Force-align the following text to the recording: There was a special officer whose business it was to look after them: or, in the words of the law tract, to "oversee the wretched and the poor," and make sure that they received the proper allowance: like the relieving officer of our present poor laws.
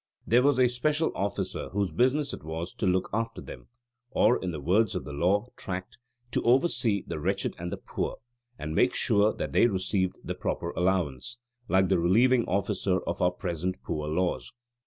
There 0.25 0.41
was 0.41 0.59
a 0.59 0.67
special 0.67 1.11
officer 1.13 1.69
whose 1.69 1.91
business 1.91 2.33
it 2.33 2.43
was 2.43 2.73
to 2.73 2.87
look 2.87 3.07
after 3.13 3.39
them: 3.39 3.67
or, 4.09 4.41
in 4.43 4.49
the 4.49 4.59
words 4.59 4.95
of 4.95 5.05
the 5.05 5.13
law 5.13 5.45
tract, 5.55 5.99
to 6.31 6.41
"oversee 6.41 7.03
the 7.05 7.19
wretched 7.19 7.53
and 7.59 7.71
the 7.71 7.77
poor," 7.77 8.15
and 8.57 8.73
make 8.73 8.95
sure 8.95 9.31
that 9.31 9.51
they 9.51 9.67
received 9.67 10.15
the 10.23 10.33
proper 10.33 10.71
allowance: 10.71 11.37
like 11.67 11.87
the 11.89 11.99
relieving 11.99 12.45
officer 12.45 12.99
of 13.01 13.21
our 13.21 13.29
present 13.31 13.75
poor 13.83 14.07
laws. 14.07 14.51